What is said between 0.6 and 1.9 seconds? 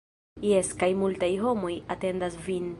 kaj multaj homoj